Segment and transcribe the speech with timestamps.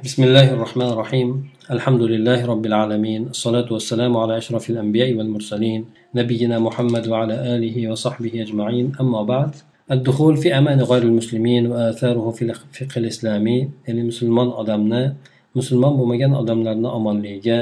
[0.00, 1.29] بسم الله الرحمن الرحيم
[1.71, 8.41] الحمد لله رب العالمين الصلاة والسلام على أشرف الأنبياء والمرسلين نبينا محمد وعلى آله وصحبه
[8.41, 9.51] أجمعين أما بعد
[9.91, 15.15] الدخول في أمان غير المسلمين وآثاره في الفقه الإسلامي يعني مسلمان أدمنا
[15.55, 17.59] مسلمان bo'lmagan odamlarni omonligiga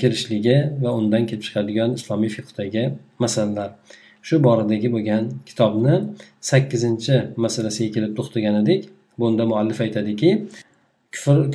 [0.00, 2.84] kirishligi va undan kelib chiqadigan islomiy fiqdagi
[3.22, 3.70] masalalar
[4.26, 5.94] shu boradagi bo'lgan kitobni
[6.50, 8.80] sakkizinchi masalasiga kelib to'xtagan edik
[9.20, 10.30] bunda muallif aytadiki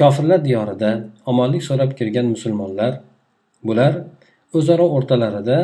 [0.02, 0.90] kofirlar diyorida
[1.26, 3.00] omonlik so'rab kirgan musulmonlar
[3.64, 3.94] bular
[4.58, 5.58] o'zaro o'rtalarida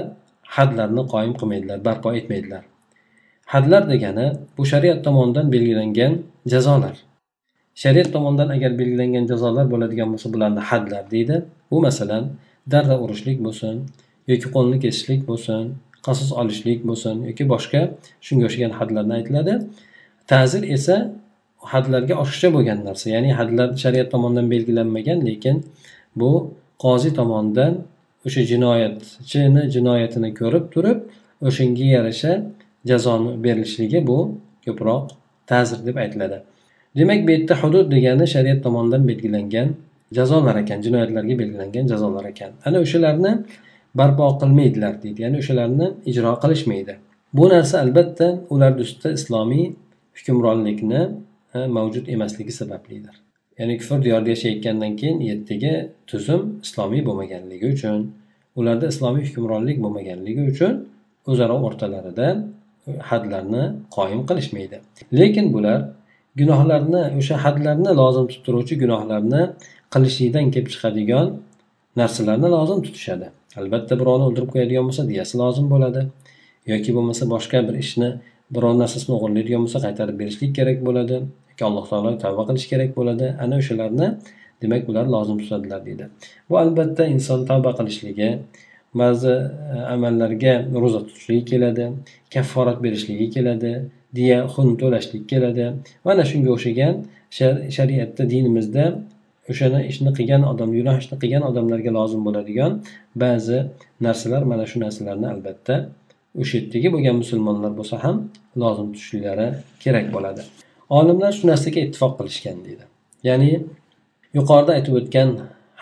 [0.56, 2.64] hadlarni qoyim qilmaydilar barpo etmaydilar.
[3.54, 6.14] Hadlar degani bu shariat tomonidan belgilangan
[6.54, 6.96] jazolar.
[7.76, 11.36] Shariat tomonidan agar belgilangan jazolar bo'ladigan bo'lsa bularni hadlar deydi.
[11.72, 12.24] Bu masalan
[12.72, 13.76] darra urishlik bo'lsin
[14.32, 15.64] yoki qo'lni kesishlik bo'lsin
[16.06, 17.82] qasos olishlik bo'lsin yoki boshqa
[18.26, 19.54] shunga o'xshagan hadlarni aytiladi.
[20.32, 20.96] Ta'zir esa
[21.62, 23.10] hadlarga oshiqcha bo'lgan narsa.
[23.16, 25.66] Ya'ni hadlar shariat tomonidan belgilanmagan lekin
[26.16, 26.32] bu
[26.84, 27.74] qozi tomonidan
[28.26, 31.00] o'sha jinoyatchini jinoyatini ko'rib turib
[31.48, 32.32] o'shanga yarasha
[32.90, 34.20] jazoni berilishligi bu
[34.66, 35.04] ko'proq
[35.50, 36.38] ta'zir deb aytiladi.
[36.98, 39.68] Demak bu yerda hudud degani shariat tomonidan belgilangan
[40.18, 42.52] jazolar ekan jinoyatlarga belgilangan jazolar ekan.
[42.66, 43.32] Ana o'shalarni
[44.00, 45.20] barpo qilmaydilar deydi.
[45.26, 46.94] Ya'ni o'shalarni ijro qilishmaydi.
[47.38, 49.66] Bu narsa albatta ularni ustida islomiy
[50.18, 51.02] hukmronlikni
[51.54, 53.16] mavjud emasligi sabablidir.
[53.60, 55.74] Ya'ni kufr diyorida yashayotgandan keyin yerdagi
[56.08, 58.00] tuzum islomiy bo'lmaganligi uchun
[58.60, 60.74] ularda islomiy hukmronlik bo'lmaganligi uchun
[61.32, 62.28] o'zaro o'rtalarida
[63.10, 63.64] hadlarni
[63.96, 64.78] qoyim qilishmaydi.
[65.20, 65.80] Lekin bular
[66.40, 69.42] gunohlarni o'sha hadlarni lozim tutib turuvchi gunohlarni
[69.94, 71.28] qilishlikdan kelib chiqadigan
[72.02, 73.28] narsalarni lozim tutishadi.
[73.60, 76.02] Albatta birovni o'ldirib qo'yadigan bo'lsa diyasi lozim bo'ladi
[76.72, 78.10] yoki bo'lmasa boshqa bir ishni
[78.56, 81.18] biror narsasini o'g'irlaydigan bo'lsa qaytarib berishlik kerak bo'ladi.
[81.70, 83.26] Alloh taologa tavba qilish kerak bo'ladi.
[83.44, 84.08] Ana o'shalarni
[84.62, 86.06] demak ular lozim tutadilar deydi.
[86.50, 88.30] Bu albatta inson tavba qilishligi
[89.02, 89.36] ba'zi
[89.76, 91.86] e, amallarga ro'za tutishligi keladi
[92.34, 93.74] kafforat berishligi keladi
[94.18, 95.66] diya xun to'lashlik keladi.
[96.08, 96.96] Mana shunga o'xshagan
[97.78, 98.86] shariatda dinimizda
[99.52, 102.72] o'shani ishni qilgan odam gunoh ishni qilgan odamlarga lozim bo'ladigan
[103.24, 103.58] ba'zi
[104.06, 105.76] narsalar mana shu narsalarni albatta
[106.42, 108.16] o'sha yerdagi bo'lgan musulmonlar bo'lsa ham
[108.64, 109.48] lozim tutishlari
[109.84, 110.42] kerak bo'ladi.
[110.98, 112.86] Olimlar shu narsaga ittifoq qilishgan deydi.
[113.28, 113.52] Ya'ni
[114.38, 115.30] yuqorida aytib o'tgan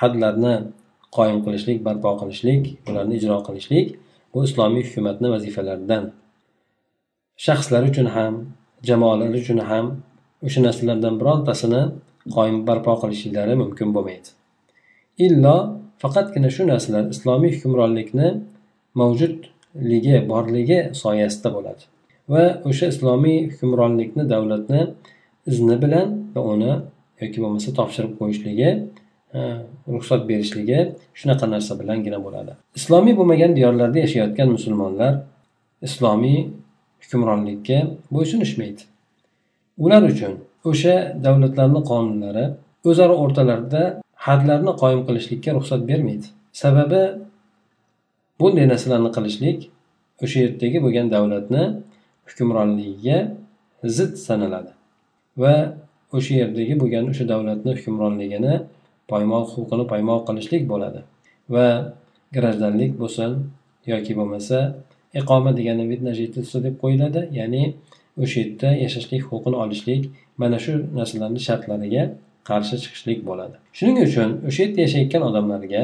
[0.02, 0.56] hadlarni
[1.18, 3.88] qoyim qilishlik barpo qilishlik ularni ijro qilishlik
[4.34, 6.04] bu islomiy hukumatni vazifalaridan.
[7.46, 8.34] Shaxslar uchun ham
[8.90, 9.86] jamoalar uchun ham
[10.46, 11.82] o'sha narsalardan birontasini
[12.36, 14.30] qoyim barpo qilishlari mumkin bo'lmaydi.
[15.26, 15.58] Illo
[16.02, 18.28] faqatgina shu narsalar islomiy hukmronlikni
[19.00, 21.84] mavjudligi borligi soyasida bo'ladi.
[22.34, 24.82] Va o'sha islomiy hukmronlikni davlatni
[25.52, 26.74] izni bilan va uni
[27.22, 28.70] yoki bo'lmasa topshirib qo'yishligi
[29.38, 29.40] e,
[29.94, 30.80] ruxsat berishligi
[31.20, 32.52] shunaqa narsa bilangina bo'ladi.
[32.80, 35.14] Islomiy bo'lmagan diyorlarda yashayotgan musulmonlar
[35.88, 36.40] islomiy
[37.04, 37.80] hukmronlikka
[38.16, 38.82] bo'ysunishmaydi.
[39.84, 40.34] Ular uchun
[40.70, 40.96] o'sha
[41.26, 42.46] davlatlarni qonunlari
[42.90, 43.84] o'zaro o'rtalarida
[44.28, 46.28] hadlarni qoyim qilishlikka ruxsat bermaydi.
[46.62, 47.02] Sababi
[48.40, 49.60] bunday narsalarni qilishlik
[50.24, 51.64] o'sha yerdagi bo'lgan davlatni
[52.30, 53.18] hukmronligiga
[53.98, 54.72] zid sanaladi.
[55.42, 55.56] Va
[56.18, 58.54] o'sha yerdagi bo'lgan o'sha davlatni hukmronligini
[59.12, 61.00] poymol huquqini poymol qilishlik bo'ladi.
[61.54, 61.68] Va
[62.36, 63.32] grajdanlik bo'lsin
[63.92, 64.58] yoki bo'lmasa
[65.20, 66.12] iqoma degani vidna
[66.66, 67.22] deb qo'yiladi.
[67.40, 67.64] Ya'ni
[68.24, 70.02] o'sha yerda yashashlik huquqini olishlik
[70.42, 72.04] mana shu narsalarni shartlariga
[72.50, 73.56] qarshi chiqishlik bo'ladi.
[73.78, 75.84] Shuning uchun o'sha yerda yashayotgan odamlarga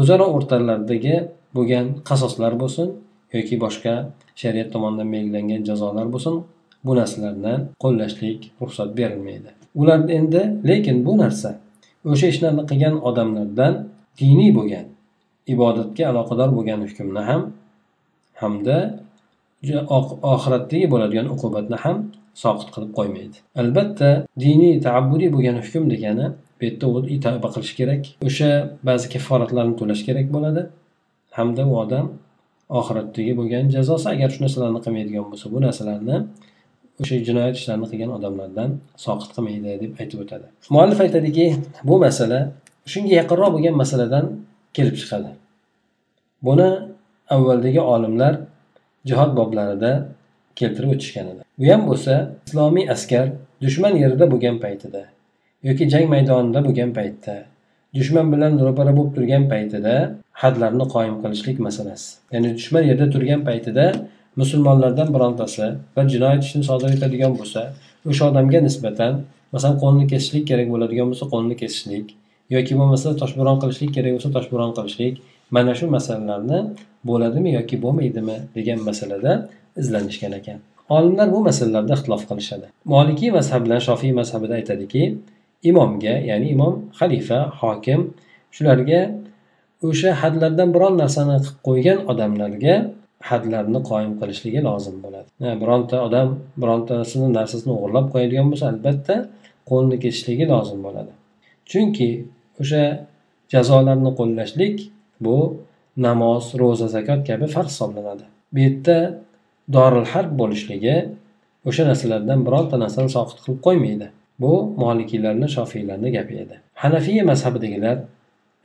[0.00, 1.16] o'zaro o'rtalaridagi
[1.56, 2.88] bo'lgan qasoslar bo'lsin
[3.36, 3.94] yoki boshqa
[4.42, 6.34] shariat tomonidan belgilangan jazolar bo'lsin
[6.86, 9.50] bu narsalarni qo'llashlik ruxsat berilmaydi.
[9.80, 11.50] Ular endi lekin bu narsa
[12.12, 13.74] o'sha ishlarni qilgan odamlardan
[14.20, 14.86] diniy bo'lgan
[15.54, 17.42] ibodatga aloqador bo'lgan hukmni ham
[18.42, 18.76] hamda
[20.34, 21.96] oxiratdagi bo'ladigan uqubatni ham
[22.42, 23.36] soqit qilib qo'ymaydi.
[23.62, 24.10] Albatta
[24.44, 26.26] diniy taabbudiy bo'lgan hukm degani
[26.58, 28.50] bu yerda tavba qilish kerak o'sha
[28.88, 30.62] ba'zi kafforatlarni to'lash kerak bo'ladi
[31.38, 32.06] hamda u odam
[32.78, 34.06] oxiratdagi bo'lgan jazosi.
[34.14, 36.16] Agar shu narsalarni qilmaydigan bo'lsa bu narsalarni
[37.00, 38.70] o'sha jinoyat ishlarini qilgan odamlardan
[39.04, 40.46] soqit qilmaydi deb aytib o'tadi.
[40.74, 41.46] Muallif aytadiki
[41.88, 42.40] bu masala
[42.92, 44.24] shunga yaqinroq bo'lgan masaladan
[44.76, 45.30] kelib chiqadi.
[46.46, 46.68] Buni
[47.34, 48.34] avvaldagi olimlar
[49.08, 49.92] jihod boblarida
[50.58, 51.42] keltirib o'tishgan edi.
[51.58, 52.12] Bu ham bo'lsa
[52.46, 53.26] islomiy askar
[53.64, 55.02] dushman yerida bo'lgan paytida
[55.68, 57.36] yoki jang maydonida bo'lgan paytda
[57.98, 59.94] dushman bilan ro'para bo'lib turgan paytida
[60.42, 62.06] hadlarni qoyim qilishlik masalasi.
[62.34, 63.86] Ya'ni dushman yerda turgan paytida
[64.40, 65.66] musulmonlardan birontasi
[65.96, 67.60] bir jinoyat ishini sodir etadigan bo'lsa
[68.10, 69.12] o'sha odamga nisbatan
[69.54, 72.06] masalan qo'lni kesishlik kerak bo'ladigan bo'lsa qo'lni kesishlik
[72.56, 75.14] yoki bo'lmasa toshbo'ron qilishlik kerak bo'lsa toshbo'ron qilishlik
[75.56, 76.58] mana shu masalalarni
[77.08, 79.32] bo'ladimi yoki bo'lmaydimi degan masalada
[79.80, 80.58] izlanishgan ekan.
[80.96, 82.66] Olimlar bu masalalarda ixtilof qilishadi.
[82.94, 85.02] Molikiy mazhab bilan shofiy mazhabida aytadiki
[85.70, 88.00] imomga ya'ni imom xalifa hokim
[88.56, 89.00] shularga
[89.88, 92.74] o'sha hadlardan biron narsani qilib qo'ygan odamlarga
[93.30, 95.28] hadlarni qoyim qilishligi lozim bo'ladi.
[95.62, 96.28] Bironta odam
[96.62, 99.14] birontasini narsasini o'g'irlab qo'yadigan bo'lsa albatta
[99.70, 101.12] qo'lni kesishligi lozim bo'ladi.
[101.70, 102.10] Chunki
[102.62, 102.82] o'sha
[103.54, 104.76] jazolarni qo'llashlik
[105.24, 105.36] bu
[106.06, 108.24] namoz ro'za zakot kabi farz hisoblanadi.
[108.52, 108.98] Bu yerda
[109.76, 110.96] doril harb bo'lishligi
[111.68, 114.06] o'sha narsalardan bironta narsani soqit qilib qo'ymaydi.
[114.42, 114.52] Bu
[114.84, 116.56] molikiylarni shofiylarni gapi edi.
[116.82, 117.96] Hanafiya mazhabidagilar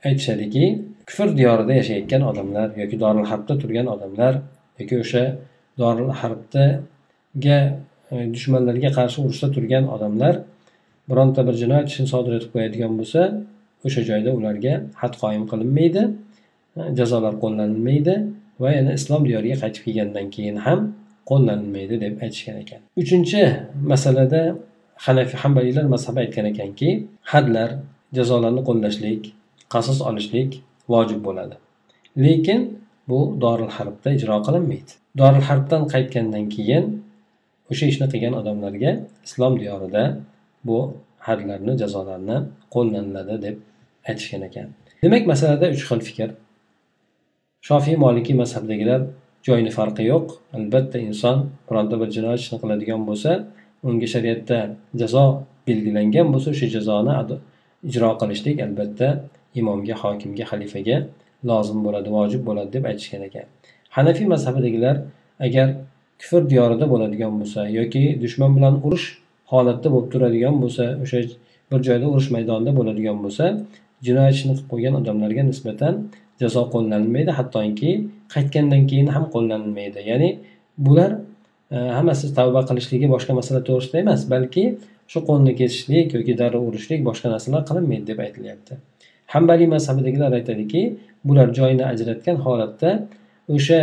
[0.08, 0.64] aytishadiki
[1.10, 4.34] kufr diyorida yashayotgan odamlar yoki dorul harbda turgan odamlar
[4.78, 5.24] yoki o'sha
[5.82, 7.58] dorul harbdaga
[8.12, 10.34] e, dushmanlarga qarshi urushda turgan odamlar
[11.10, 13.20] bironta bir jinoyat ishini sodir etib qo'yadigan bo'lsa
[13.86, 16.02] o'sha joyda ularga had qoyim qilinmaydi
[16.78, 18.14] e, jazolar qo'llanilmaydi
[18.62, 20.80] va yana islom diyoriga qaytib kelgandan keyin ham
[21.30, 22.80] qo'llanilmaydi deb aytishgan ekan.
[23.02, 23.40] Uchinchi
[23.92, 24.42] masalada
[25.06, 26.88] hanafiy hambaliylar mazhabi aytgan ekanki
[27.32, 27.70] hadlar
[28.18, 29.22] jazolarni qo'llashlik
[29.74, 30.50] qasos olishlik
[30.92, 31.54] vojib bo'ladi.
[32.24, 32.60] Lekin
[33.10, 34.92] bu doril harbda ijro qilinmaydi.
[35.20, 36.84] Doril harbdan qaytgandan keyin
[37.70, 38.90] o'sha ishni qilgan odamlarga
[39.26, 40.02] islom diyorida
[40.68, 40.78] bu
[41.26, 42.36] hadlarni jazolarni
[42.74, 43.56] qo'llaniladi deb
[44.08, 44.68] aytishgan ekan.
[45.02, 46.28] Demak masalada uch xil fikr.
[47.68, 49.00] Shofiy molikiy mazhabdagilar
[49.48, 50.26] joyni farqi yo'q.
[50.58, 51.36] Albatta inson
[51.68, 53.30] bironta bir jinoyat ishni qiladigan bo'lsa
[53.88, 54.58] unga shariatda
[55.00, 55.24] jazo
[55.68, 57.14] belgilangan bo'lsa o'sha jazoni
[57.88, 59.08] ijro qilishlik albatta
[59.60, 60.96] imomga hokimga xalifaga
[61.50, 63.46] lozim bo'ladi vojib bo'ladi deb aytishgan ekan.
[63.96, 64.96] Hanafiy mazhabidagilar
[65.46, 65.68] agar
[66.20, 69.06] kufr diyorida bo'ladigan bo'lsa yoki dushman bilan urush
[69.52, 71.18] holatda bo'lib turadigan bo'lsa o'sha
[71.70, 73.44] bir joyda urush maydonida bo'ladigan bo'lsa
[74.06, 75.94] jinoyat ishini qilib qo'ygan odamlarga nisbatan
[76.42, 77.90] jazo qo'llanilmaydi hattoki
[78.34, 80.00] qaytgandan keyin ham qo'llanilmaydi.
[80.10, 80.30] Ya'ni
[80.86, 81.10] bular
[81.74, 84.64] e, hammasi tavba qilishligi boshqa masala to'g'risida emas balki
[85.12, 88.72] shu qo'lni kesishlik yoki darrov urishlik boshqa narsalar qilinmaydi deb aytilyapti.
[89.34, 90.82] Hambaliy mazhabidagilar aytadiki
[91.28, 92.90] bular joyini ajratgan holatda
[93.56, 93.80] o'sha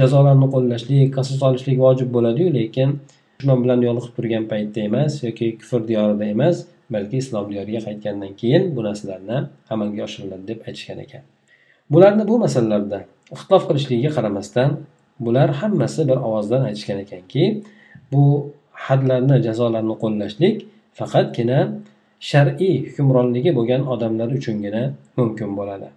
[0.00, 2.88] jazolarni qo'llashlik qasos olishlik vojib bo'ladiyu lekin
[3.38, 6.56] dushman bilan yo'liqib turgan paytda emas yoki kufr diyorida emas
[6.94, 9.38] balki islom diyoriga qaytgandan keyin bu narsalarni
[9.74, 11.22] amalga oshiriladi deb aytishgan ekan.
[11.92, 12.98] Bularni bu masalalarda
[13.34, 14.70] ixtilof qilishligiga qaramasdan
[15.24, 17.44] bular hammasi bir ovozdan aytishgan ekanki
[18.12, 18.24] bu
[18.86, 20.56] hadlarni jazolarni qo'llashlik
[20.98, 21.58] faqatgina
[22.30, 24.82] shar'iy hukmronligi bo'lgan odamlar uchungina
[25.18, 25.88] mumkin bo'ladi.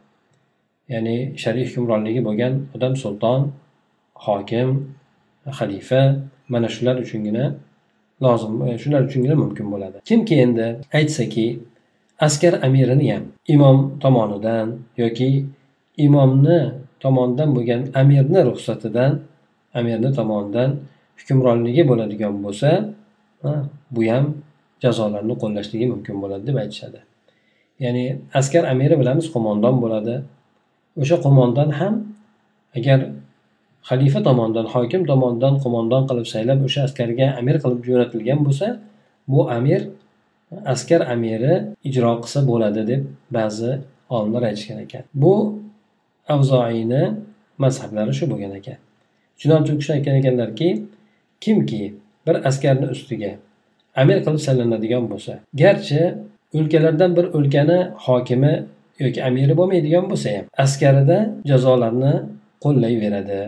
[0.93, 3.41] Ya'ni shar'iy hukmronligi bo'lgan odam sulton
[4.25, 4.69] hokim
[5.57, 6.01] xalifa
[6.53, 7.45] mana shular uchungina
[8.23, 9.97] lozim shular uchungina mumkin bo'ladi.
[10.09, 10.67] Kimki endi
[10.99, 11.47] aytsaki
[12.27, 13.23] askar amirini ham
[13.55, 14.67] imom tomonidan
[14.97, 15.29] yoki
[16.05, 16.59] imomni
[17.03, 19.11] tomonidan bo'lgan amirni ruxsatidan
[19.79, 20.69] amirni tomonidan
[21.19, 22.69] hukmronligi bo'ladigan bo'lsa
[23.95, 24.25] bu ham
[24.83, 26.99] jazolarni qo'llashligi mumkin bo'ladi deb aytishadi.
[27.83, 28.05] Ya'ni
[28.39, 30.15] askar amiri bilamiz qo'mondon bo'ladi.
[31.01, 31.93] O'sha qo'mondon ham
[32.77, 32.99] agar
[33.89, 38.67] xalifa tomonidan hokim tomonidan qo'mondon qilib saylab o'sha askarga amir qilib jo'natilgan bo'lsa
[39.31, 39.81] bu amir
[40.73, 41.53] askar amiri
[41.89, 43.01] ijro qilsa bo'ladi deb
[43.37, 43.71] ba'zi
[44.15, 45.03] olimlar aytishgan ekan.
[45.23, 45.33] Bu
[46.35, 47.03] avzoiyni
[47.63, 48.77] mazhablari shu bo'lgan ekan.
[49.39, 50.69] Chunonchi u kishi aytgan ekanlarki
[51.43, 51.83] kimki
[52.25, 53.31] bir askarni ustiga
[54.01, 56.01] amir qilib saylanadigan bo'lsa garchi
[56.57, 58.53] o'lkalardan bir o'lkani hokimi
[59.03, 61.17] yoki amiri bo'lmaydigan bo'lsa ham askarida
[61.49, 62.13] jazolarni
[62.63, 63.41] qo'llayveradi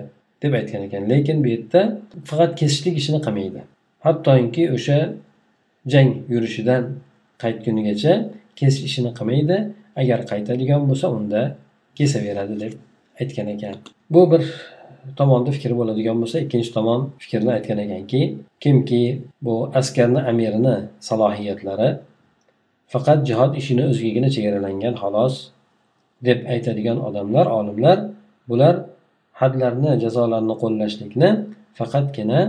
[0.43, 1.09] deb aytgan ekan.
[1.09, 1.81] Lekin bu yerda
[2.29, 3.61] faqat kesishlik ishini qilmaydi.
[4.05, 4.99] Hattoki o'sha
[5.93, 6.83] jang yurishidan
[7.43, 8.13] qaytgunigacha
[8.59, 9.57] kesish ishini qilmaydi.
[10.01, 11.41] Agar qaytadigan bo'lsa unda
[11.97, 12.73] kesaveradi deb
[13.21, 13.75] aytgan ekan.
[14.13, 14.43] Bu bir
[15.19, 18.21] tomonda fikri bo'ladigan bo'lsa ikkinchi tomon fikrni aytgan ekanki
[18.63, 19.03] kimki
[19.45, 20.75] bu askarni amirini
[21.07, 21.89] salohiyatlari
[22.93, 25.35] faqat jihod ishini o'zigagina chegaralangan xolos
[26.27, 27.97] deb aytadigan odamlar olimlar
[28.49, 28.75] bular
[29.41, 31.29] hadlarni jazolarni qo'llashlikni
[31.79, 32.39] faqatgina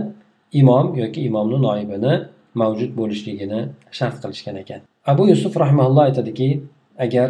[0.61, 2.13] imom yoki imomni noibini
[2.61, 3.59] mavjud bo'lishligini
[3.97, 4.81] shart qilishgan ekan.
[5.11, 6.49] Abu yusuf rahmaulloh aytadiki
[7.05, 7.29] agar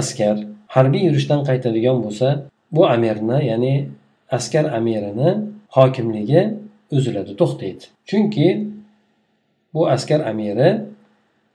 [0.00, 0.36] askar
[0.74, 2.28] harbiy yurishdan qaytadigan bo'lsa
[2.76, 3.74] bu amirni ya'ni
[4.36, 5.30] askar amirini
[5.76, 6.42] hokimligi
[6.96, 7.84] uziladi to'xtaydi.
[8.08, 8.48] Chunki
[9.74, 10.70] bu askar amiri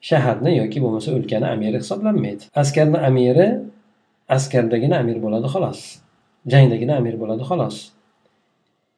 [0.09, 2.43] shaharni yoki bo'lmasa o'lkani amiri hisoblanmaydi.
[2.61, 3.47] Askarni amiri
[4.35, 5.79] askardagina amir bo'ladi xolos.
[6.51, 7.75] Jangdagina amir bo'ladi xolos.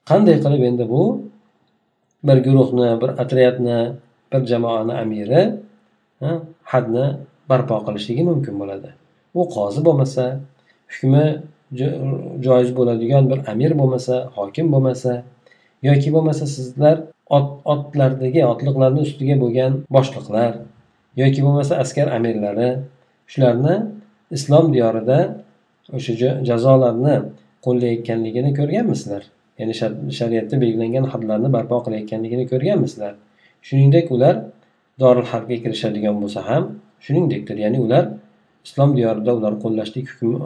[0.09, 1.03] Qanday qilib endi bu
[2.27, 3.79] bir guruhni bir otryadni
[4.31, 5.41] bir jamoani amiri
[6.71, 7.05] hadni
[7.49, 8.89] barpo qilishligi mumkin bo'ladi?
[9.39, 10.23] U qozi bo'lmasa
[10.93, 11.25] hukmi
[12.45, 15.11] joiz bo'ladigan bir amir bo'lmasa hokim bo'lmasa
[15.89, 16.95] yoki bo'lmasa sizlar
[17.73, 20.51] otlardagi otliqlarni ustiga bo'lgan boshliqlar
[21.21, 22.69] yoki bo'lmasa askar amirlari
[23.31, 23.75] shularni
[24.37, 25.17] islom diyorida
[25.97, 26.13] o'sha
[26.49, 27.15] jazolarni
[27.65, 29.23] qo'llayotganligini ko'rganmisizlar?
[29.59, 29.73] Ya'ni
[30.19, 33.13] shariatda belgilangan hadlarni barpo qilayotganligini ko'rganmisizlar?
[33.67, 34.35] Shuningdek ular
[35.03, 36.63] doril harbga kirishadigan bo'lsa ham
[37.05, 37.57] shuningdekdir.
[37.65, 38.03] Ya'ni ular
[38.67, 40.37] islom diyorida ular qo'llashlik hukmi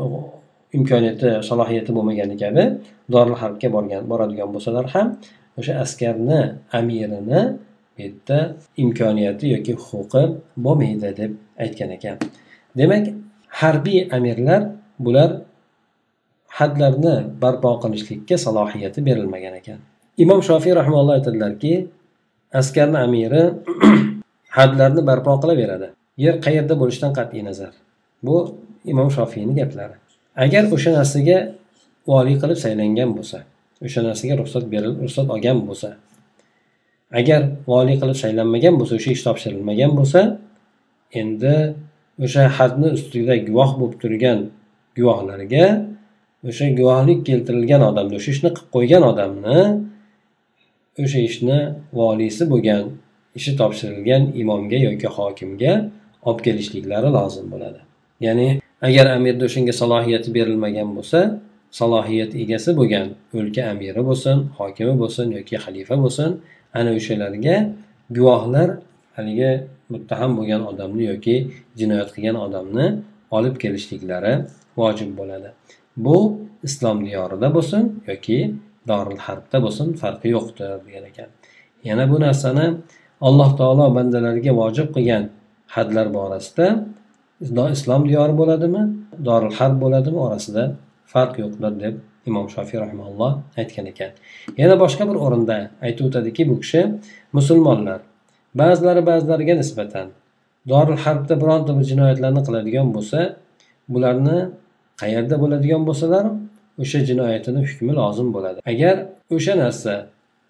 [0.77, 2.63] imkoniyati salohiyati bo'lmagani kabi
[3.13, 5.07] doril harbga borgan boradigan bo'lsalar ham
[5.59, 6.41] o'sha askarni
[6.79, 7.41] amirini
[7.99, 8.37] bu yerda
[8.83, 10.23] imkoniyati yoki huquqi
[10.65, 11.31] bo'lmaydi deb
[11.63, 12.17] aytgan ekan.
[12.79, 13.05] Demak
[13.61, 14.61] harbiy amirlar
[15.05, 15.31] bular
[16.47, 19.79] hadlarni barpo qilishlikka salohiyati berilmagan ekan.
[20.23, 21.73] Imom shofiy rahmalloh aytadilarki
[22.59, 23.43] askarni amiri
[24.57, 25.87] hadlarni barpo qilaveradi.
[26.25, 27.73] Yer qayerda bo'lishidan qat'iy nazar.
[28.23, 28.35] Bu
[28.91, 29.95] imom shofiyni gaplari.
[30.43, 31.37] Agar o'sha narsaga
[32.09, 33.37] voliy qilib saylangan bo'lsa
[33.85, 35.89] o'sha narsaga ruxsat berilib ruxsat olgan bo'lsa
[37.19, 37.41] agar
[37.71, 40.21] voliy qilib saylanmagan bo'lsa o'sha ish topshirilmagan bo'lsa
[41.21, 41.55] endi
[42.25, 44.39] o'sha hadni ustida guvoh bo'lib turgan
[44.97, 45.65] guvohlarga
[46.49, 49.59] o'sha guvohlik keltirilgan odamni o'sha ishni qilib qo'ygan odamni
[51.03, 51.59] o'sha ishni
[51.99, 52.83] voliysi bo'lgan
[53.39, 55.73] ishi topshirilgan imomga yoki hokimga
[56.27, 57.79] olib kelishliklari lozim bo'ladi.
[58.25, 58.47] Ya'ni
[58.87, 61.19] agar amirni o'shanga salohiyati berilmagan bo'lsa
[61.79, 63.07] salohiyat egasi bo'lgan
[63.37, 66.29] o'lka amiri bo'lsin hokimi bo'lsin yoki xalifa bo'lsin
[66.79, 67.55] ana o'shalarga
[68.17, 68.69] guvohlar
[69.17, 69.51] haligi
[69.93, 71.35] muttaham bo'lgan odamni yoki
[71.79, 72.85] jinoyat qilgan odamni
[73.37, 74.33] olib kelishliklari
[74.79, 75.49] vojib bo'ladi.
[76.05, 76.17] Bu
[76.67, 78.37] islom diyorida bo'lsin yoki
[78.89, 81.29] doril harbda bo'lsin farqi yo'qdir degan ekan.
[81.89, 82.65] Yana bu narsani
[83.27, 85.23] alloh taolo bandalariga vojib qilgan
[85.75, 86.67] hadlar borasida
[87.41, 88.81] islom diyori bo'ladimi
[89.27, 90.63] dorul harb bo'ladimi orasida
[91.13, 91.95] farq yo'qdir deb
[92.29, 93.31] imom shofiy rahimalloh
[93.61, 94.11] aytgan ekan.
[94.61, 96.81] Yana boshqa bir o'rinda aytib o'tadiki bu kishi
[97.37, 97.99] musulmonlar.
[98.61, 100.07] Ba'zilari ba'zilariga nisbatan
[100.71, 103.19] dorul harbda bironta bir jinoyatlarni qiladigan bo'lsa
[103.93, 104.37] bularni
[105.01, 106.25] qayerda bo'ladigan bo'lsalar
[106.83, 108.59] o'sha jinoyatini hukmi lozim bo'ladi.
[108.71, 108.95] Agar
[109.35, 109.93] o'sha narsa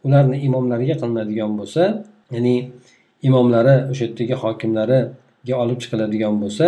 [0.06, 1.84] ularni imomlariga qilinadigan bo'lsa
[2.36, 2.56] ya'ni
[3.28, 5.00] imomlari o'sha yerdagi hokimlari
[5.48, 6.68] ga olib chiqiladigan bo'lsa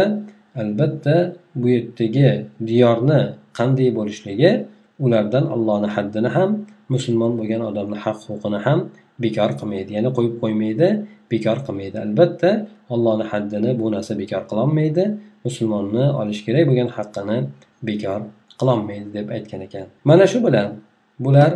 [0.62, 1.16] albatta
[1.62, 2.30] bu yerdagi
[2.70, 3.22] diyorni
[3.58, 4.52] qanday bo'lishligi
[5.06, 6.50] ulardan allohni haddini ham
[6.94, 8.80] musulmon bo'lgan odamni haq huquqini ham
[9.24, 9.90] bekor qilmaydi.
[9.98, 10.88] Ya'ni qo'yib qo'ymaydi
[11.32, 11.98] bekor qilmaydi.
[12.06, 12.50] Albatta
[12.94, 15.04] allohni haddini bu narsa bekor qilolmaydi.
[15.46, 17.38] Musulmonni olish kerak bo'lgan haqqini
[17.90, 18.20] bekor
[18.60, 19.86] qilolmaydi deb aytgan ekan.
[20.10, 20.68] Mana shu bilan
[21.26, 21.52] bular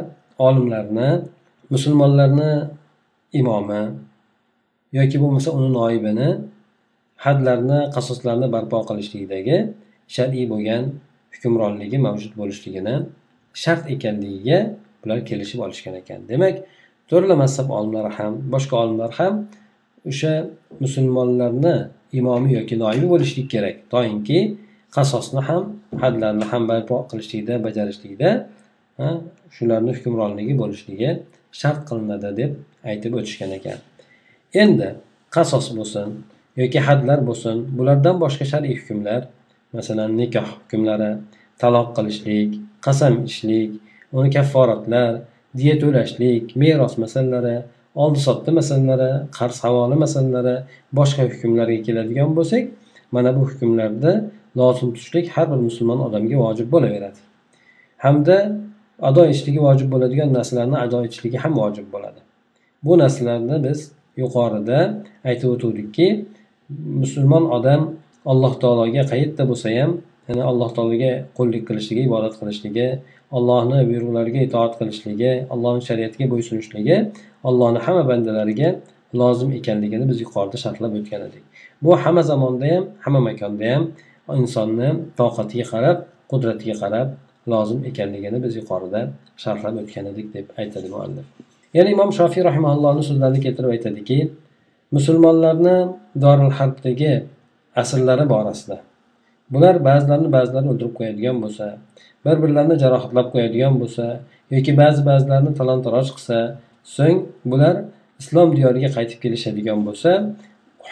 [0.47, 1.09] olimlarni
[1.73, 2.51] musulmonlarni
[3.39, 3.83] imomi
[4.97, 6.29] yoki bo'lmasa uni noibini
[7.23, 9.57] hadlarni qasoslarni barpo qilishlikdagi
[10.15, 10.83] shar'iy bo'lgan
[11.33, 12.95] hukmronligi mavjud bo'lishligini
[13.63, 14.59] shart ekanligiga
[15.01, 16.19] bular kelishib olishgan ekan.
[16.31, 16.55] Demak
[17.09, 19.33] to'rla mazhab olimlari ham boshqa olimlar ham
[20.09, 20.33] o'sha
[20.83, 21.75] musulmonlarni
[22.19, 24.39] imomi yoki noibi bo'lishlik kerak doimki
[24.95, 25.63] qasosni ham
[26.03, 28.29] hadlarni ham barpo qilishlikda bajarishlikda
[29.55, 31.09] shularni hukmronligi bo'lishligi
[31.59, 32.51] shart qilinadi deb
[32.89, 33.77] aytib o'tishgan ekan.
[34.63, 34.89] Endi
[35.35, 36.07] qasos bo'lsin
[36.61, 39.21] yoki hadlar bo'lsin bulardan boshqa shar'iy hukmlar
[39.77, 41.11] masalan nikoh hukmlari
[41.61, 42.51] taloq qilishlik
[42.85, 43.71] qasam ichishlik
[44.17, 45.11] uni kafforatlar
[45.59, 47.57] diya to'lashlik meros masalalari
[48.03, 50.55] oldi sotdi masalalari qarz havola masalalari
[50.99, 52.63] boshqa hukmlarga keladigan bo'lsak
[53.15, 54.11] mana bu hukmlarda
[54.57, 57.19] lozim tutishlik har bir musulmon odamga vojib bo'laveradi.
[57.97, 58.37] Hamda
[59.09, 62.19] ado etishligi vojib bo'ladigan narsalarni ado etishligi ham vojib bo'ladi.
[62.85, 63.79] Bu narsalarni biz
[64.21, 64.79] yuqorida
[65.29, 66.07] aytib o'tuvdikki
[66.69, 67.81] musulmon odam
[68.31, 69.91] alloh taologa qayerda bo'lsa ham
[70.27, 72.87] ya'ni alloh taologa qullik qilishligi ibodat qilishligi
[73.37, 76.97] allohni buyruqlariga itoat qilishligi allohni shariatiga bo'ysunishligi
[77.49, 78.69] allohni hamma bandalariga
[79.21, 81.43] lozim ekanligini biz yuqorida sharhlab o'tgan edik.
[81.83, 83.83] Bu hamma zamonda ham hamma makonda ham
[84.41, 85.97] insonni toqatiga qarab
[86.31, 87.07] qudratiga qarab
[87.53, 89.01] lozim ekanligini biz yuqorida
[89.43, 91.25] sharhlab o'tgan edik deb aytadi muallif.
[91.77, 94.17] Yana imom shofiy rahimallohni so'zlarini keltirib aytadiki
[94.95, 95.77] musulmonlarni
[96.23, 97.13] dorul harbdagi
[97.81, 98.77] asrlari borasida.
[99.53, 101.65] Bular ba'zilarini ba'zilari o'ldirib qo'yadigan bo'lsa
[102.25, 104.05] bir birlarini jarohatlab qo'yadigan bo'lsa
[104.55, 106.37] yoki ba'zi ba'zilarini talon taroj qilsa
[106.97, 107.19] so'ng
[107.51, 107.75] bular
[108.21, 110.11] islom diyoriga qaytib kelishadigan bo'lsa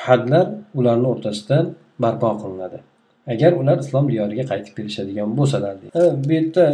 [0.05, 0.45] hadlar
[0.79, 1.57] ularni o'rtasida
[2.03, 2.77] barpo qilinadi.
[3.33, 5.73] Agar ular islom diyoriga qaytib kelishadigan bo'lsalar
[6.25, 6.65] bu yerda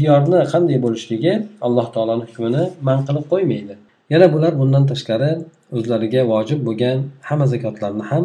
[0.00, 1.32] diyorni qanday bo'lishligi
[1.66, 3.74] alloh taoloni hukmini man qilib qo'ymaydi.
[4.12, 5.30] Yana bular bundan tashqari
[5.76, 6.98] o'zlariga vojib bo'lgan
[7.28, 8.24] hamma zakotlarni ham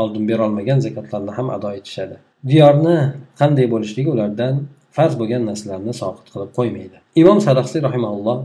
[0.00, 2.16] oldin berolmagan zakotlarni ham ado etishadi.
[2.50, 2.96] Diyorni
[3.40, 4.54] qanday bo'lishligi ulardan
[4.96, 6.96] farz bo'lgan narsalarni soqit qilib qo'ymaydi.
[7.22, 8.38] Imom saraxsiy rahimaulloh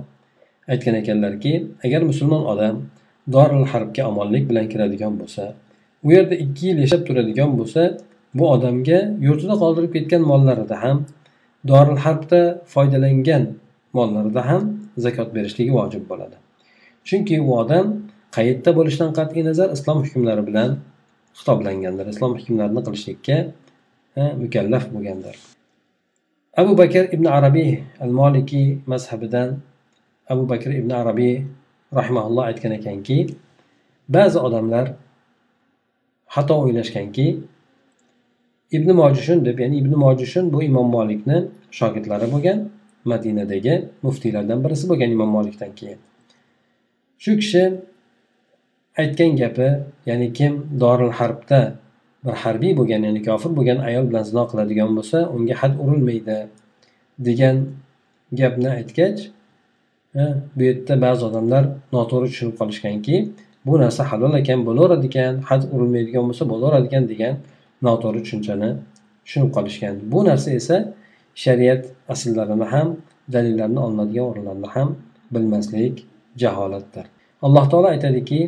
[0.73, 1.53] aytgan ekanlarki
[1.85, 2.75] agar musulmon odam
[3.35, 5.43] doril harbga omonlik bilan kiradigan bo'lsa
[6.05, 7.81] u yerda ikki yil yashab turadigan bo'lsa
[8.37, 10.97] bu odamga yurtida qoldirib ketgan mollarida ham
[11.71, 12.41] doril harbda
[12.73, 13.43] foydalangan
[13.97, 14.61] mollarida ham
[15.05, 16.37] zakot berishligi vojib bo'ladi.
[17.09, 17.85] Chunki u odam
[18.35, 20.69] qayerda bo'lishidan qat'iy nazar islom hukmlari bilan
[21.39, 23.37] xitoblangandir islom hukmlarini qilishlikka
[24.43, 25.35] mukallaf bo'lgandir.
[26.61, 27.71] Abu bakr ibn arabiy
[28.03, 29.49] al moliki mazhabidan
[30.33, 31.35] abu bakr ibn arabiy
[31.99, 33.17] rahimaulloh aytgan ekanki
[34.15, 34.85] ba'zi odamlar
[36.35, 37.27] xato o'ylashganki
[38.77, 41.37] ibn mojushun deb ya'ni ibn mojushun bu imom molikni
[41.79, 42.59] shogirdlari bo'lgan
[43.11, 43.75] madinadagi
[44.05, 45.99] muftiylardan birisi bo'lgan imom molikdan keyin.
[47.23, 47.63] Shu kishi
[49.01, 49.69] aytgan gapi
[50.09, 51.59] ya'ni kim doril harbda
[52.25, 56.37] bir harbiy bo'lgan ya'ni kofir bo'lgan ayol bilan zino qiladigan bo'lsa unga had urilmaydi
[57.27, 57.55] degan
[58.39, 59.19] gapni aytgach
[60.55, 61.63] bu yerda ba'zi odamlar
[61.95, 63.15] noto'g'ri tushunib qolishganki
[63.65, 67.33] bu narsa halol ekan bo'laveradi ekan had urilmaydigan bo'lsa bo'laveradi ekan degan
[67.87, 68.69] noto'g'ri tushunchani
[69.25, 69.95] tushunib qolishgan.
[70.11, 70.77] Bu narsa esa
[71.43, 71.81] shariat
[72.13, 72.87] asllarini ham
[73.33, 74.87] dalillarni olinadigan o'rinlarni ham
[75.33, 75.95] bilmaslik
[76.41, 77.05] jaholatdir.
[77.45, 78.39] Alloh taolo aytadiki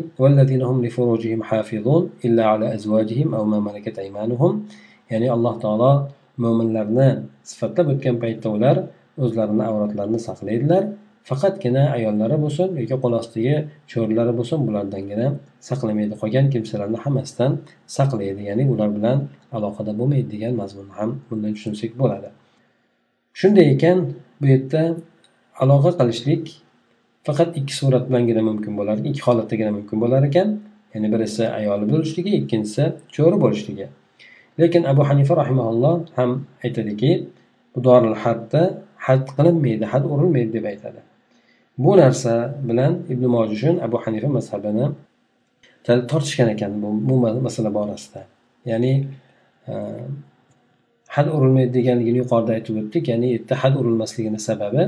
[5.11, 5.91] ya'ni alloh taolo
[6.43, 7.07] mo'minlarni
[7.49, 8.75] sifatlab o'tgan paytda ular
[9.23, 10.83] o'zlarini avratlarini saqlaydilar.
[11.29, 13.55] Faqatgina ayollari bo'lsin yoki qo'l ostidagi
[13.91, 15.27] cho'rilari bo'lsin bulardangina
[15.69, 17.51] saqlamaydi qolgan kimsalarni hammasidan
[17.97, 18.41] saqlaydi.
[18.49, 19.17] Ya'ni ular bilan
[19.57, 22.29] aloqada bo'lmaydi degan mazmunni ham bundan tushunsak bo'ladi.
[23.39, 23.97] Shunday ekan
[24.39, 24.81] bu yerda
[25.63, 26.43] aloqa qilishlik
[27.27, 30.49] faqat ikki surat bilangina mumkin bo'lar ikki holatdagina mumkin bo'lar ekan.
[30.93, 32.83] Ya'ni birisi ayoli bo'lishligi ikkinchisi
[33.15, 33.85] cho'ri bo'lishligi.
[34.59, 36.31] Lekin abu hanifa rahimaulloh ham
[36.63, 37.11] aytadiki
[37.73, 38.61] bu doril hadda
[39.07, 41.01] had qilinmaydi had urilmaydi deb aytadi.
[41.77, 42.33] Bu narsa
[42.69, 44.85] bilan ibn mojishun abu hanifa mazhabini
[46.11, 47.15] tortishgan ekan bu, bu
[47.47, 48.21] masala borasida.
[48.65, 48.93] Ya'ni
[49.67, 49.73] e,
[51.15, 53.03] had urilmaydi deganligini yuqorida aytib o'tdik.
[53.11, 54.83] Ya'ni u yerda had urilmasligini sababi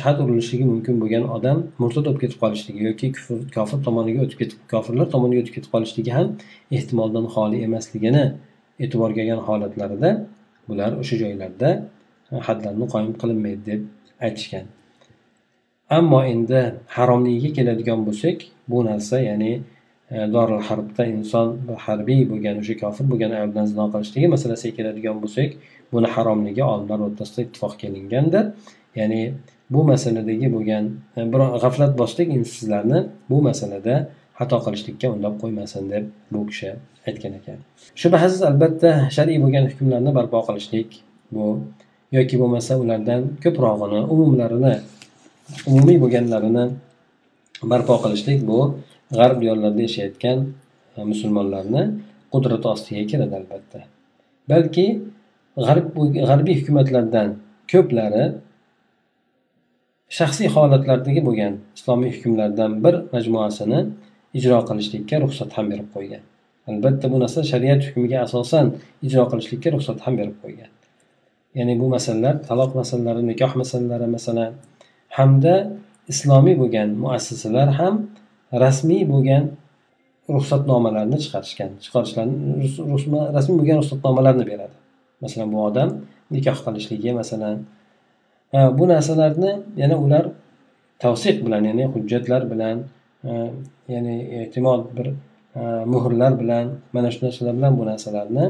[0.00, 4.38] shart had urilishligi mumkin bo'lgan odam murtad bo'lib ketib qolishligi yoki kufr kofir tomoniga o'tib
[4.42, 6.28] ketib kofirlar tomoniga o'tib ketib qolishligi ham
[6.76, 8.24] ehtimoldan xoli emasligini
[8.84, 10.10] e'tiborga olgan holatlarida
[10.68, 11.70] bular o'sha joylarda
[12.32, 13.80] e, hadlarni qoyim qilinmaydi deb
[14.26, 14.66] aytishgan.
[15.98, 16.60] Ammo endi
[16.96, 18.38] haromligiga keladigan bo'lsak
[18.70, 19.52] bu narsa ya'ni
[20.14, 21.48] e, doril harbda inson
[21.86, 25.50] harbiy bo'lgan o'sha kofir bo'lgan ayol bilan zino qilishligi masalasiga keladigan bo'lsak
[25.92, 28.44] buni haromligi olimlar o'rtasida ittifoq kelingandir.
[29.00, 29.20] Ya'ni
[29.70, 30.84] bu masaladagi bo'lgan
[31.16, 32.98] e, biror g'aflat bosdik endi sizlarni
[33.30, 33.94] bu masalada
[34.38, 36.70] xato qilishlikka undab qo'ymasin deb bu kishi
[37.08, 37.58] aytgan ekan.
[38.00, 40.88] Shubhasiz albatta shar'iy bo'lgan hukmlarni barpo qilishlik
[41.34, 41.46] bu
[42.16, 44.74] yoki bo'lmasa ulardan ko'prog'ini umumlarini
[45.70, 46.64] umumiy bo'lganlarini
[47.72, 48.58] barpo qilishlik bu
[49.18, 50.38] g'arb diyorlarida yashayotgan
[50.96, 51.82] e, musulmonlarni
[52.32, 53.80] qudrati ostiga kiradi albatta.
[54.50, 54.86] Balki
[55.66, 55.86] g'arb
[56.28, 57.28] g'arbiy hukumatlardan
[57.72, 58.24] ko'plari
[60.18, 63.80] shaxsiy holatlardagi bo'lgan islomiy hukmlardan bir majmuasini
[64.38, 66.22] ijro qilishlikka ruxsat ham berib qo'ygan.
[66.70, 68.66] Albatta bu narsa shariat hukmiga asosan
[69.06, 70.70] ijro qilishlikka ruxsat ham berib qo'ygan.
[71.58, 74.52] Ya'ni bu masalalar taloq masalalari nikoh masalalari masalan
[75.18, 75.54] hamda
[76.12, 77.94] islomiy bo'lgan muassasalar ham
[78.64, 79.44] rasmiy bo'lgan
[80.34, 82.36] ruxsatnomalarni chiqarishgan chiqarishlarni
[83.36, 84.76] rasmiy bo'lgan ruxsatnomalarni beradi.
[85.24, 85.88] Masalan bu odam
[86.34, 87.56] nikoh qilishligi masalan
[88.52, 90.24] bu narsalarni yana ular
[90.98, 92.76] tavsiq bilan ya'ni hujjatlar bilan
[93.94, 95.06] ya'ni ehtimol bir
[95.92, 98.44] muhrlar bilan mana shu narsalar bilan bu narsalarni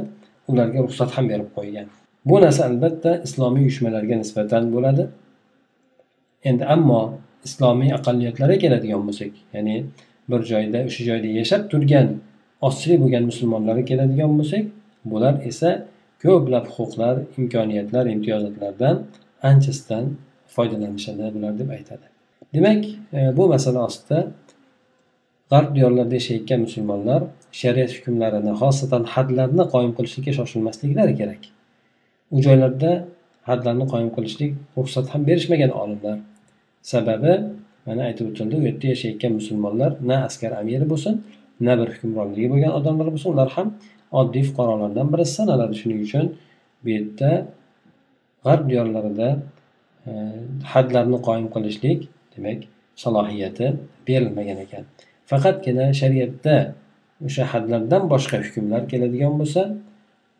[0.49, 1.87] ularga ruxsat ham berib qo'ygan.
[2.31, 5.05] Bu narsa albatta islomiy uyushmalarga nisbatan bo'ladi.
[6.49, 7.03] Endi ammo
[7.47, 9.77] islomiy aqlliyatlarga keladigan bo'lsak ya'ni
[10.31, 12.09] bir joyda o'sha joyda yashab turgan
[12.67, 14.65] ozchilik bo'lgan musulmonlarga keladigan bo'lsak
[15.13, 15.71] bular esa
[16.25, 18.97] ko'plab huquqlar imkoniyatlar imtiyozotlardan
[19.51, 20.05] anchasidan
[20.55, 22.07] foydalanishadi bular deb aytadi.
[22.55, 24.19] Demak e, bu masala ostida
[25.53, 27.21] g'arb diyorlarida yashayotgan musulmonlar
[27.61, 31.43] shariat hukmlarini xosatan hadlarni qoyim qilishlikka shoshilmasliklari kerak.
[32.35, 32.91] U joylarda
[33.49, 36.19] hadlarni qoyim qilishlik ruxsat ham berishmagan olimlar.
[36.93, 37.33] Sababi
[37.87, 41.15] mana aytib o'tildi u yerda yashayotgan musulmonlar na askar amiri bo'lsin
[41.67, 43.69] na bir hukmronligi bo'lgan odamlar bo'lsin ular ham
[44.21, 45.33] oddiy fuqarolardan birisi.
[45.41, 46.27] Sanaladi shuning uchun
[46.83, 47.31] bu yerda
[48.45, 49.29] g'arb diyorlarida
[50.07, 50.11] e,
[50.73, 52.01] hadlarni qoyim qilishlik
[52.35, 52.61] demak
[53.03, 53.67] salohiyati
[54.09, 54.85] berilmagan ekan.
[55.31, 56.57] Faqatgina shariatda
[57.27, 59.63] o'sha hadlardan boshqa hukmlar keladigan bo'lsa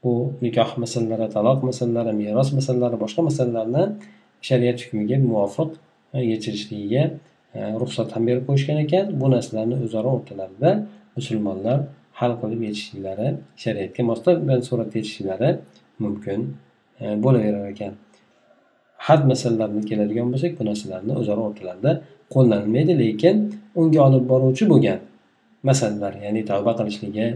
[0.03, 0.13] bu
[0.45, 3.85] nikoh masalalari taloq masalalari meros masalalari boshqa masalalarni
[4.49, 5.71] shariat hukmiga muvofiq
[6.33, 7.05] yechilishligiga
[7.57, 9.05] e, ruxsat ham berib qo'yishgan ekan.
[9.21, 10.71] Bu narsalarni o'zaro o'rtalarida
[11.17, 11.79] musulmonlar
[12.21, 13.29] hal qilib yetishliklari
[13.63, 14.21] shariatga mos
[14.69, 15.51] suratda yetishliklari
[16.05, 16.41] mumkin
[17.24, 17.94] bo'laverar ekan
[19.08, 21.92] had masalalarni keladigan bo'lsak bu narsalarni o'zaro o'rtalarida
[22.34, 23.36] qo'llanilmaydi lekin
[23.80, 25.00] unga olib boruvchi bo'lgan
[25.70, 27.28] masalalar ya'ni tavba qilishligi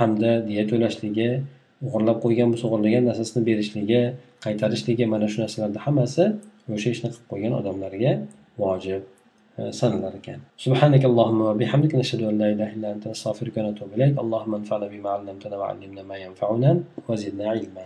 [0.00, 1.28] hamda diya to'lashligi
[1.86, 4.00] o'g'irlab qo'ygan bo'lsa o'g'irlagan narsasini berishligi
[4.44, 6.24] qaytarishligi mana shu narsalarni hammasi
[6.76, 8.12] o'sha ishni qilib qo'ygan odamlarga
[8.62, 9.02] vojib
[9.80, 14.52] sanalar ekan سبحانك اللهم وبحمدك نشهد أن لا إله إلا أنت نستغفرك ونتوب إليك اللهم
[14.60, 16.70] انفعنا بما علمتنا وعلمنا ما ينفعنا
[17.08, 17.80] وزدنا علما